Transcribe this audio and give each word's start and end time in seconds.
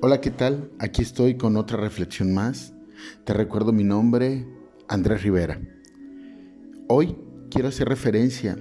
Hola, 0.00 0.22
¿qué 0.22 0.30
tal? 0.30 0.70
Aquí 0.78 1.02
estoy 1.02 1.36
con 1.36 1.58
otra 1.58 1.76
reflexión 1.76 2.32
más. 2.32 2.72
Te 3.24 3.34
recuerdo 3.34 3.70
mi 3.70 3.84
nombre, 3.84 4.46
Andrés 4.88 5.22
Rivera. 5.22 5.60
Hoy 6.88 7.16
quiero 7.50 7.68
hacer 7.68 7.88
referencia 7.88 8.56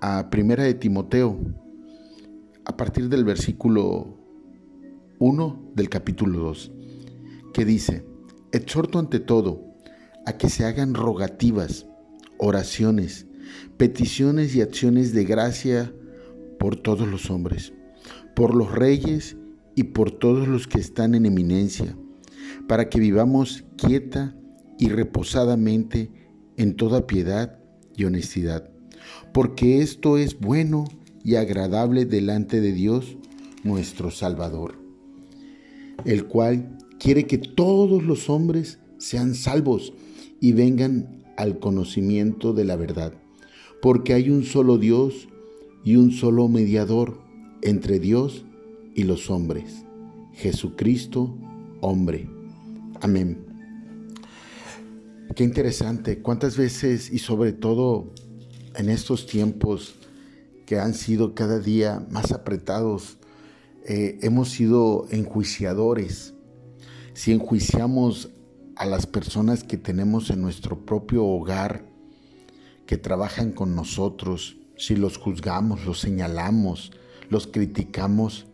a 0.00 0.30
Primera 0.30 0.64
de 0.64 0.72
Timoteo, 0.72 1.38
a 2.64 2.74
partir 2.74 3.10
del 3.10 3.24
versículo 3.24 4.18
1 5.18 5.72
del 5.74 5.90
capítulo 5.90 6.40
2, 6.40 6.72
que 7.52 7.66
dice, 7.66 8.06
exhorto 8.52 8.98
ante 8.98 9.20
todo 9.20 9.62
a 10.24 10.38
que 10.38 10.48
se 10.48 10.64
hagan 10.64 10.94
rogativas, 10.94 11.86
oraciones, 12.38 13.26
peticiones 13.76 14.56
y 14.56 14.62
acciones 14.62 15.12
de 15.12 15.24
gracia 15.24 15.92
por 16.58 16.76
todos 16.76 17.06
los 17.08 17.30
hombres, 17.30 17.74
por 18.34 18.54
los 18.54 18.72
reyes 18.72 19.36
y 19.76 19.84
por 19.84 20.10
todos 20.10 20.48
los 20.48 20.66
que 20.66 20.80
están 20.80 21.14
en 21.14 21.26
eminencia, 21.26 21.96
para 22.66 22.88
que 22.88 22.98
vivamos 22.98 23.62
quieta 23.76 24.34
y 24.78 24.88
reposadamente 24.88 26.10
en 26.56 26.74
toda 26.74 27.06
piedad 27.06 27.58
y 27.94 28.04
honestidad, 28.04 28.70
porque 29.32 29.82
esto 29.82 30.16
es 30.16 30.40
bueno 30.40 30.86
y 31.22 31.36
agradable 31.36 32.06
delante 32.06 32.60
de 32.60 32.72
Dios 32.72 33.18
nuestro 33.62 34.10
Salvador, 34.10 34.78
el 36.04 36.24
cual 36.24 36.78
quiere 36.98 37.26
que 37.26 37.38
todos 37.38 38.02
los 38.02 38.30
hombres 38.30 38.78
sean 38.96 39.34
salvos 39.34 39.92
y 40.40 40.52
vengan 40.52 41.22
al 41.36 41.58
conocimiento 41.58 42.54
de 42.54 42.64
la 42.64 42.76
verdad, 42.76 43.12
porque 43.82 44.14
hay 44.14 44.30
un 44.30 44.44
solo 44.44 44.78
Dios 44.78 45.28
y 45.84 45.96
un 45.96 46.12
solo 46.12 46.48
mediador 46.48 47.20
entre 47.60 48.00
Dios 48.00 48.46
y 48.96 49.04
los 49.04 49.30
hombres, 49.30 49.84
Jesucristo, 50.32 51.36
hombre. 51.82 52.28
Amén. 53.02 53.44
Qué 55.34 55.44
interesante, 55.44 56.22
cuántas 56.22 56.56
veces 56.56 57.12
y 57.12 57.18
sobre 57.18 57.52
todo 57.52 58.14
en 58.74 58.88
estos 58.88 59.26
tiempos 59.26 59.96
que 60.64 60.80
han 60.80 60.94
sido 60.94 61.34
cada 61.34 61.58
día 61.58 62.06
más 62.10 62.32
apretados, 62.32 63.18
eh, 63.84 64.18
hemos 64.22 64.48
sido 64.48 65.06
enjuiciadores. 65.10 66.32
Si 67.12 67.32
enjuiciamos 67.32 68.30
a 68.76 68.86
las 68.86 69.06
personas 69.06 69.62
que 69.62 69.76
tenemos 69.76 70.30
en 70.30 70.40
nuestro 70.40 70.86
propio 70.86 71.22
hogar, 71.24 71.84
que 72.86 72.96
trabajan 72.96 73.52
con 73.52 73.74
nosotros, 73.74 74.56
si 74.78 74.96
los 74.96 75.18
juzgamos, 75.18 75.84
los 75.84 76.00
señalamos, 76.00 76.92
los 77.28 77.46
criticamos, 77.46 78.45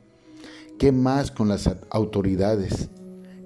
¿Qué 0.83 0.91
más 0.91 1.30
con 1.30 1.47
las 1.47 1.70
autoridades? 1.91 2.88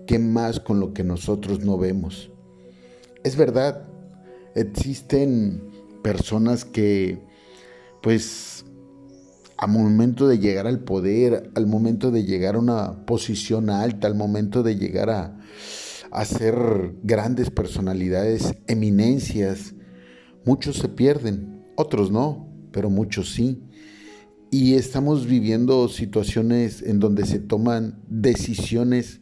¿Qué 0.07 0.19
más 0.19 0.59
con 0.59 0.81
lo 0.81 0.95
que 0.95 1.05
nosotros 1.05 1.63
no 1.63 1.77
vemos? 1.77 2.31
Es 3.25 3.37
verdad, 3.37 3.87
existen 4.55 5.63
personas 6.03 6.65
que, 6.65 7.23
pues, 8.03 8.65
al 9.59 9.69
momento 9.69 10.27
de 10.27 10.39
llegar 10.39 10.67
al 10.67 10.79
poder, 10.81 11.51
al 11.55 11.67
momento 11.67 12.11
de 12.11 12.25
llegar 12.25 12.55
a 12.55 12.59
una 12.59 13.05
posición 13.05 13.69
alta, 13.69 14.07
al 14.07 14.15
momento 14.15 14.63
de 14.63 14.77
llegar 14.77 15.11
a, 15.11 15.39
a 16.11 16.25
ser 16.25 16.95
grandes 17.03 17.51
personalidades, 17.51 18.55
eminencias, 18.67 19.75
muchos 20.47 20.77
se 20.79 20.89
pierden, 20.89 21.67
otros 21.77 22.11
no, 22.11 22.49
pero 22.73 22.89
muchos 22.89 23.35
sí 23.35 23.63
y 24.59 24.75
estamos 24.75 25.27
viviendo 25.27 25.87
situaciones 25.87 26.81
en 26.81 26.99
donde 26.99 27.27
se 27.27 27.41
toman 27.41 28.01
decisiones 28.09 29.21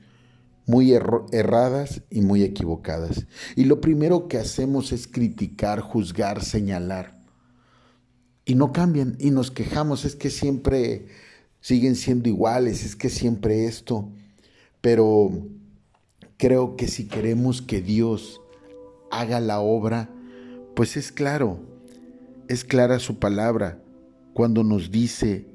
muy 0.65 0.93
erradas 0.93 2.03
y 2.09 2.21
muy 2.21 2.45
equivocadas. 2.45 3.27
Y 3.57 3.65
lo 3.65 3.81
primero 3.81 4.29
que 4.29 4.39
hacemos 4.39 4.93
es 4.93 5.09
criticar, 5.09 5.81
juzgar, 5.81 6.45
señalar. 6.45 7.21
Y 8.45 8.55
no 8.55 8.71
cambian 8.73 9.17
y 9.19 9.33
nos 9.33 9.51
quejamos, 9.51 10.05
es 10.05 10.15
que 10.15 10.31
siempre 10.31 11.07
siguen 11.61 11.97
siendo 11.97 12.29
iguales, 12.29 12.85
es 12.85 12.95
que 12.95 13.11
siempre 13.11 13.67
esto. 13.67 14.13
Pero 14.81 15.49
creo 16.37 16.77
que 16.77 16.87
si 16.87 17.09
queremos 17.09 17.61
que 17.61 17.83
Dios 17.83 18.41
haga 19.11 19.41
la 19.41 19.59
obra, 19.59 20.11
pues 20.77 20.97
es 20.97 21.11
claro, 21.11 21.59
es 22.47 22.63
clara 22.63 23.01
su 23.01 23.19
palabra 23.19 23.84
cuando 24.35 24.65
nos 24.65 24.91
dice 24.91 25.47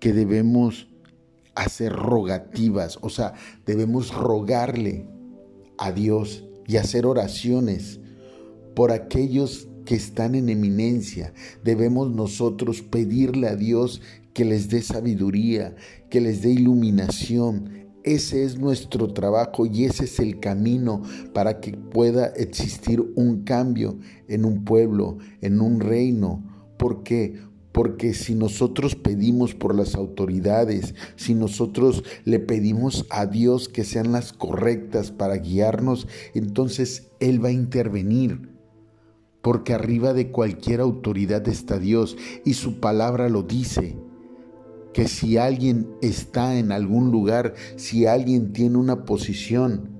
que 0.00 0.12
debemos 0.12 0.88
hacer 1.54 1.92
rogativas, 1.92 2.98
o 3.00 3.08
sea, 3.08 3.32
debemos 3.64 4.12
rogarle 4.12 5.06
a 5.78 5.92
Dios 5.92 6.44
y 6.66 6.76
hacer 6.76 7.06
oraciones 7.06 8.00
por 8.74 8.92
aquellos 8.92 9.68
que 9.86 9.94
están 9.94 10.34
en 10.34 10.50
eminencia. 10.50 11.32
Debemos 11.64 12.10
nosotros 12.10 12.82
pedirle 12.82 13.48
a 13.48 13.56
Dios 13.56 14.02
que 14.34 14.44
les 14.44 14.68
dé 14.68 14.82
sabiduría, 14.82 15.74
que 16.10 16.20
les 16.20 16.42
dé 16.42 16.50
iluminación. 16.50 17.86
Ese 18.02 18.44
es 18.44 18.58
nuestro 18.58 19.12
trabajo 19.12 19.64
y 19.64 19.84
ese 19.84 20.04
es 20.04 20.20
el 20.20 20.40
camino 20.40 21.02
para 21.32 21.60
que 21.60 21.72
pueda 21.72 22.26
existir 22.26 23.00
un 23.14 23.44
cambio 23.44 23.98
en 24.28 24.44
un 24.44 24.64
pueblo, 24.64 25.18
en 25.40 25.60
un 25.60 25.80
reino. 25.80 26.44
¿Por 26.76 27.02
qué? 27.02 27.40
Porque 27.76 28.14
si 28.14 28.34
nosotros 28.34 28.94
pedimos 28.94 29.54
por 29.54 29.74
las 29.74 29.96
autoridades, 29.96 30.94
si 31.16 31.34
nosotros 31.34 32.04
le 32.24 32.38
pedimos 32.38 33.04
a 33.10 33.26
Dios 33.26 33.68
que 33.68 33.84
sean 33.84 34.12
las 34.12 34.32
correctas 34.32 35.10
para 35.10 35.36
guiarnos, 35.36 36.08
entonces 36.32 37.10
Él 37.20 37.44
va 37.44 37.48
a 37.50 37.52
intervenir. 37.52 38.48
Porque 39.42 39.74
arriba 39.74 40.14
de 40.14 40.30
cualquier 40.30 40.80
autoridad 40.80 41.46
está 41.48 41.78
Dios 41.78 42.16
y 42.46 42.54
su 42.54 42.80
palabra 42.80 43.28
lo 43.28 43.42
dice. 43.42 43.98
Que 44.94 45.06
si 45.06 45.36
alguien 45.36 45.86
está 46.00 46.58
en 46.58 46.72
algún 46.72 47.10
lugar, 47.10 47.52
si 47.76 48.06
alguien 48.06 48.54
tiene 48.54 48.78
una 48.78 49.04
posición, 49.04 49.90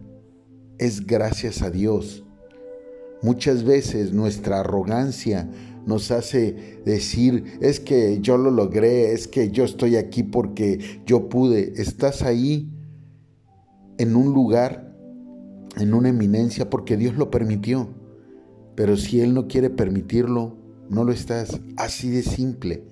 es 0.78 1.06
gracias 1.06 1.60
a 1.60 1.70
Dios. 1.70 2.24
Muchas 3.20 3.64
veces 3.64 4.14
nuestra 4.14 4.60
arrogancia 4.60 5.50
nos 5.86 6.10
hace 6.10 6.80
decir, 6.84 7.58
es 7.60 7.80
que 7.80 8.20
yo 8.20 8.36
lo 8.36 8.50
logré, 8.50 9.12
es 9.12 9.28
que 9.28 9.50
yo 9.50 9.64
estoy 9.64 9.96
aquí 9.96 10.24
porque 10.24 11.00
yo 11.06 11.28
pude. 11.28 11.74
Estás 11.80 12.22
ahí 12.22 12.70
en 13.98 14.16
un 14.16 14.34
lugar, 14.34 14.94
en 15.78 15.94
una 15.94 16.08
eminencia, 16.08 16.68
porque 16.68 16.96
Dios 16.96 17.16
lo 17.16 17.30
permitió. 17.30 17.88
Pero 18.74 18.96
si 18.96 19.20
Él 19.20 19.32
no 19.32 19.46
quiere 19.46 19.70
permitirlo, 19.70 20.56
no 20.90 21.04
lo 21.04 21.12
estás. 21.12 21.60
Así 21.76 22.10
de 22.10 22.22
simple. 22.22 22.84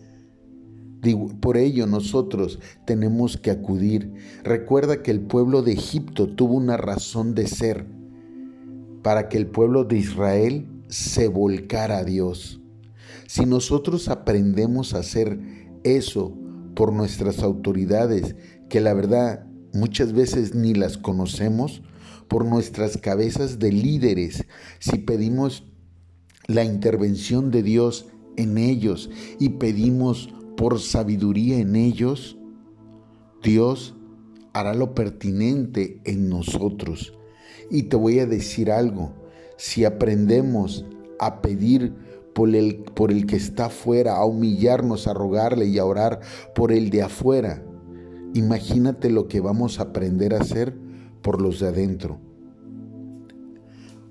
Por 1.40 1.58
ello 1.58 1.86
nosotros 1.86 2.60
tenemos 2.86 3.36
que 3.36 3.50
acudir. 3.50 4.14
Recuerda 4.42 5.02
que 5.02 5.10
el 5.10 5.20
pueblo 5.20 5.62
de 5.62 5.72
Egipto 5.72 6.28
tuvo 6.28 6.54
una 6.54 6.78
razón 6.78 7.34
de 7.34 7.46
ser 7.46 7.86
para 9.02 9.28
que 9.28 9.36
el 9.36 9.46
pueblo 9.46 9.84
de 9.84 9.98
Israel 9.98 10.66
se 10.88 11.28
volcara 11.28 11.98
a 11.98 12.04
Dios. 12.04 12.63
Si 13.26 13.46
nosotros 13.46 14.08
aprendemos 14.08 14.94
a 14.94 14.98
hacer 14.98 15.38
eso 15.82 16.36
por 16.74 16.92
nuestras 16.92 17.40
autoridades, 17.40 18.36
que 18.68 18.80
la 18.80 18.94
verdad 18.94 19.46
muchas 19.72 20.12
veces 20.12 20.54
ni 20.54 20.74
las 20.74 20.98
conocemos, 20.98 21.82
por 22.28 22.44
nuestras 22.44 22.96
cabezas 22.96 23.58
de 23.58 23.70
líderes, 23.70 24.44
si 24.78 24.98
pedimos 24.98 25.64
la 26.46 26.64
intervención 26.64 27.50
de 27.50 27.62
Dios 27.62 28.06
en 28.36 28.58
ellos 28.58 29.10
y 29.38 29.50
pedimos 29.50 30.30
por 30.56 30.80
sabiduría 30.80 31.58
en 31.58 31.76
ellos, 31.76 32.38
Dios 33.42 33.94
hará 34.52 34.74
lo 34.74 34.94
pertinente 34.94 36.00
en 36.04 36.28
nosotros. 36.28 37.12
Y 37.70 37.84
te 37.84 37.96
voy 37.96 38.18
a 38.20 38.26
decir 38.26 38.70
algo, 38.70 39.12
si 39.56 39.84
aprendemos 39.84 40.84
a 41.18 41.40
pedir 41.42 41.94
por 42.34 42.54
el, 42.54 42.76
por 42.94 43.12
el 43.12 43.26
que 43.26 43.36
está 43.36 43.66
afuera, 43.66 44.16
a 44.16 44.24
humillarnos, 44.24 45.06
a 45.06 45.14
rogarle 45.14 45.66
y 45.66 45.78
a 45.78 45.84
orar 45.84 46.20
por 46.54 46.72
el 46.72 46.90
de 46.90 47.02
afuera. 47.02 47.62
Imagínate 48.34 49.10
lo 49.10 49.28
que 49.28 49.40
vamos 49.40 49.78
a 49.78 49.84
aprender 49.84 50.34
a 50.34 50.40
hacer 50.40 50.74
por 51.22 51.40
los 51.40 51.60
de 51.60 51.68
adentro. 51.68 52.18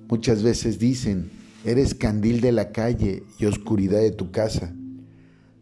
Muchas 0.08 0.42
veces 0.42 0.80
dicen, 0.80 1.32
eres 1.66 1.94
candil 1.94 2.40
de 2.40 2.54
la 2.54 2.72
calle 2.72 3.24
y 3.38 3.46
oscuridad 3.46 4.00
de 4.00 4.12
tu 4.12 4.32
casa. 4.32 4.74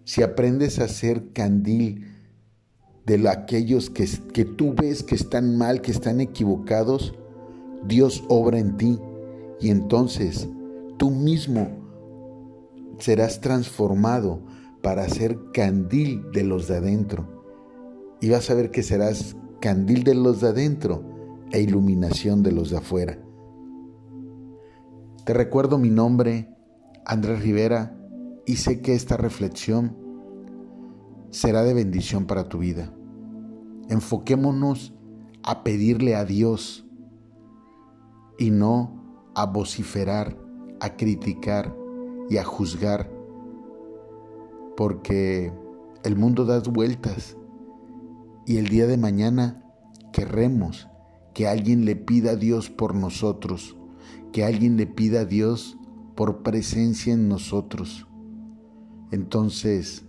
Si 0.04 0.22
aprendes 0.22 0.80
a 0.80 0.88
ser 0.88 1.32
candil 1.34 2.06
de 3.06 3.28
aquellos 3.28 3.90
que, 3.90 4.08
que 4.34 4.46
tú 4.46 4.74
ves 4.74 5.04
que 5.04 5.16
están 5.16 5.58
mal, 5.58 5.82
que 5.82 5.92
están 5.92 6.22
equivocados, 6.22 7.14
Dios 7.88 8.24
obra 8.30 8.60
en 8.60 8.78
ti 8.78 9.00
y 9.60 9.70
entonces 9.70 10.48
tú 10.98 11.10
mismo 11.10 11.81
serás 13.02 13.42
transformado 13.42 14.42
para 14.84 15.10
ser 15.10 15.40
candil 15.54 16.32
de 16.32 16.44
los 16.44 16.68
de 16.68 16.78
adentro. 16.78 17.28
Y 18.22 18.30
vas 18.30 18.50
a 18.50 18.54
ver 18.54 18.70
que 18.72 18.84
serás 18.84 19.36
candil 19.60 20.04
de 20.04 20.16
los 20.16 20.42
de 20.42 20.50
adentro 20.50 21.04
e 21.52 21.62
iluminación 21.62 22.44
de 22.44 22.52
los 22.52 22.70
de 22.70 22.78
afuera. 22.78 23.20
Te 25.26 25.34
recuerdo 25.34 25.78
mi 25.78 25.90
nombre, 25.90 26.56
Andrés 27.06 27.42
Rivera, 27.42 27.98
y 28.46 28.58
sé 28.58 28.82
que 28.82 28.94
esta 28.94 29.18
reflexión 29.18 29.98
será 31.32 31.64
de 31.64 31.74
bendición 31.74 32.26
para 32.26 32.50
tu 32.50 32.60
vida. 32.60 32.94
Enfoquémonos 33.90 34.94
a 35.44 35.64
pedirle 35.64 36.16
a 36.16 36.26
Dios 36.26 36.86
y 38.38 38.52
no 38.52 39.32
a 39.36 39.46
vociferar, 39.46 40.38
a 40.80 40.96
criticar 40.96 41.81
y 42.32 42.38
a 42.38 42.46
juzgar, 42.46 43.12
porque 44.78 45.52
el 46.06 46.16
mundo 46.16 46.46
da 46.46 46.62
vueltas 46.62 47.36
y 48.46 48.56
el 48.56 48.70
día 48.70 48.88
de 48.88 48.96
mañana 48.96 49.66
querremos 50.14 50.88
que 51.34 51.50
alguien 51.50 51.84
le 51.84 51.98
pida 51.98 52.32
a 52.32 52.36
Dios 52.38 52.70
por 52.70 52.96
nosotros, 52.96 53.76
que 54.32 54.46
alguien 54.46 54.78
le 54.78 54.88
pida 54.88 55.20
a 55.20 55.26
Dios 55.26 55.78
por 56.16 56.42
presencia 56.42 57.14
en 57.14 57.28
nosotros. 57.28 58.08
Entonces, 59.12 60.06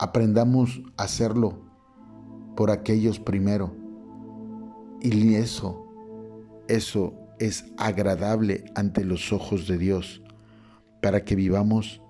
aprendamos 0.00 0.82
a 0.96 1.04
hacerlo 1.04 1.60
por 2.56 2.72
aquellos 2.72 3.20
primero. 3.20 3.72
Y 5.00 5.36
eso, 5.36 5.86
eso 6.66 7.14
es 7.38 7.66
agradable 7.76 8.64
ante 8.74 9.04
los 9.04 9.32
ojos 9.32 9.68
de 9.68 9.78
Dios, 9.78 10.24
para 11.00 11.24
que 11.24 11.36
vivamos 11.36 12.02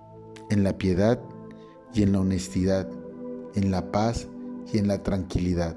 en 0.50 0.65
la 0.65 0.79
piedad 0.79 1.21
y 1.93 2.03
en 2.03 2.12
la 2.12 2.21
honestidad, 2.21 2.88
en 3.55 3.71
la 3.71 3.91
paz 3.91 4.29
y 4.73 4.79
en 4.79 4.88
la 4.88 5.03
tranquilidad. 5.03 5.77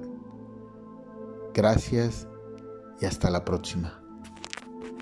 Gracias 1.54 2.28
y 3.02 3.06
hasta 3.06 3.30
la 3.30 3.46
próxima. 3.46 3.99